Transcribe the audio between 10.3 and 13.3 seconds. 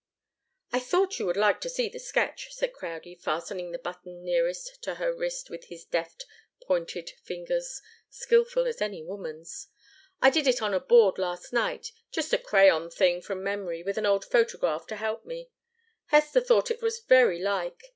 did it on a board last night just a crayon thing